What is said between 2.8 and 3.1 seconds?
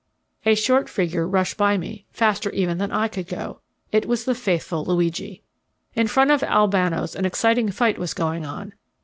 I